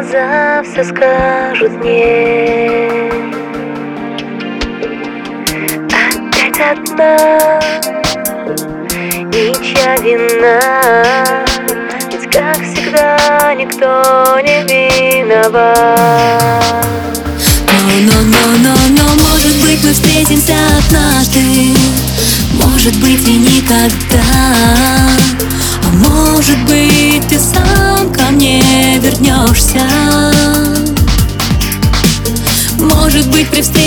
все 0.00 0.84
скажут 0.84 1.84
нет 1.84 3.12
Опять 5.92 6.60
одна 6.60 7.60
Ничья 9.32 9.96
вина. 9.96 11.44
Ведь 12.10 12.30
как 12.30 12.58
всегда 12.62 13.54
никто 13.54 14.38
не 14.42 14.62
виноват. 14.62 15.76
Но, 17.66 17.80
но, 18.02 18.20
но, 18.22 18.42
но, 18.58 18.74
но, 18.90 19.04
может 19.22 19.54
быть 19.62 19.82
мы 19.82 19.92
встретимся 19.92 20.54
однажды. 20.78 21.74
Может 22.62 22.94
быть 23.00 23.26
и 23.26 23.38
никогда 23.38 24.81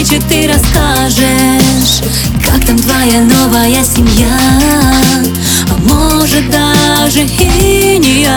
встрече 0.06 0.22
ты 0.30 0.48
расскажешь 0.48 2.02
Как 2.44 2.66
там 2.66 2.78
твоя 2.78 3.22
новая 3.22 3.84
семья. 3.84 4.38
А 5.70 5.78
может 5.78 6.50
даже 6.50 7.22
и 7.22 7.98
не 7.98 8.28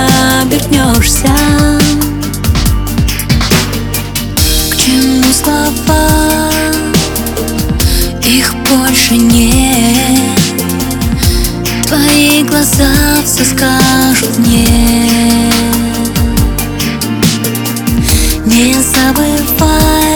обернешься. 0.40 1.28
К 4.70 4.76
чему 4.76 5.24
слова? 5.42 6.50
Их 8.22 8.54
больше 8.70 9.16
нет. 9.16 10.38
Твои 11.86 12.42
глаза 12.44 12.92
все 13.24 13.44
скажут 13.44 14.38
мне. 14.38 14.66
Не 18.46 18.74
забывай 18.74 20.07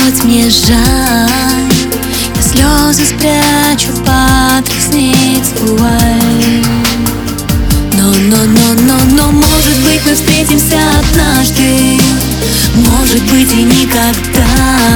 хоть 0.00 0.24
мне 0.24 0.48
жаль 0.48 1.28
Я 2.36 2.42
слезы 2.42 3.04
спрячу 3.04 3.92
под 4.04 4.68
ресниц 4.68 5.50
вуаль 5.60 6.64
но, 7.94 8.06
но, 8.06 8.36
но, 8.44 8.74
но, 8.82 8.94
но, 9.12 9.32
может 9.32 9.76
быть 9.84 10.00
мы 10.06 10.14
встретимся 10.14 10.78
однажды. 11.00 12.00
Может 12.76 13.22
быть 13.24 13.52
и 13.52 13.62
никогда. 13.62 14.46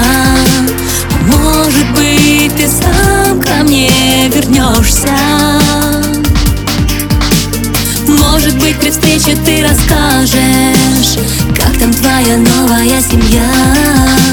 А 0.01 0.37
Может 1.27 1.91
быть 1.97 2.55
ты 2.57 2.67
сам 2.67 3.41
ко 3.43 3.63
мне 3.65 4.29
вернешься. 4.29 5.11
Может 8.07 8.57
быть 8.59 8.79
при 8.79 8.91
встрече 8.91 9.37
ты 9.45 9.63
расскажешь 9.63 11.19
Как 11.57 11.77
там 11.79 11.93
твоя 11.93 12.37
новая 12.37 13.01
семья 13.03 14.24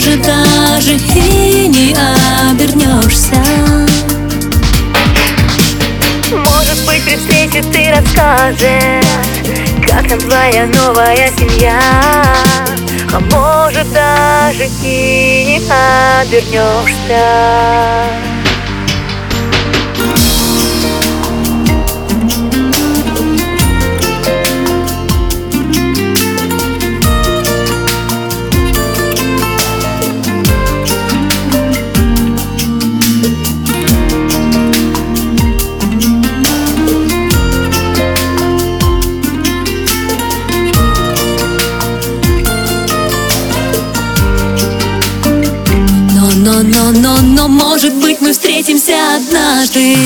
может 0.00 0.22
даже 0.22 0.92
и 1.14 1.68
не 1.68 1.94
обернешься. 2.50 3.36
Может 6.30 6.86
быть 6.86 7.04
при 7.04 7.16
встрече 7.16 7.62
ты 7.70 7.90
расскажешь 7.90 9.04
Как 9.86 10.08
там 10.08 10.18
твоя 10.20 10.66
новая 10.66 11.30
семья. 11.36 11.78
А 13.12 13.20
может 13.20 13.92
даже 13.92 14.68
и 14.82 15.44
не 15.46 15.60
обернешься 16.22 17.20
может 47.82 47.96
быть 47.96 48.20
мы 48.20 48.32
встретимся 48.32 48.92
однажды. 49.16 49.96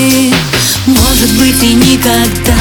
Может 0.87 1.33
быть 1.37 1.61
и 1.61 1.75
никогда. 1.75 2.55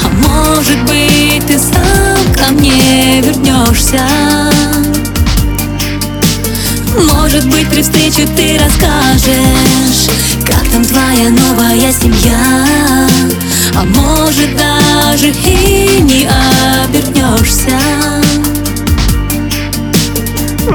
А 0.00 0.08
может 0.10 0.80
быть 0.84 1.44
ты 1.44 1.58
сам 1.58 2.34
ко 2.34 2.52
мне 2.52 3.20
вернешься. 3.20 4.06
Может 7.12 7.48
быть 7.48 7.68
при 7.68 7.82
встрече 7.82 8.26
ты 8.36 8.58
расскажешь 8.58 10.08
Как 10.44 10.68
там 10.68 10.84
твоя 10.84 11.28
новая 11.30 11.92
семья. 11.92 13.08
А 13.74 13.82
может 13.82 14.56
даже 14.56 15.30
и 15.30 16.00
не 16.00 16.28
обернешься 16.84 17.76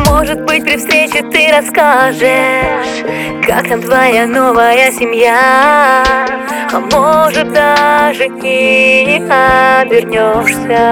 Может 0.08 0.42
быть 0.46 0.64
при 0.64 0.78
встрече 0.78 1.24
ты 1.32 1.52
расскажешь 1.52 3.04
Как 3.46 3.68
там 3.68 3.82
твоя 3.82 4.26
новая 4.26 4.92
семья? 4.92 6.04
А 6.72 6.80
может 6.80 7.52
даже 7.54 8.26
и 8.26 9.06
не 9.06 9.18
обернешься 9.82 10.84